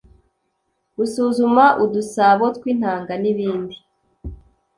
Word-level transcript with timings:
gusuzuma 0.95 1.65
udusabo 1.83 2.45
tw’intanga 2.55 3.13
n’ibindi 3.23 3.77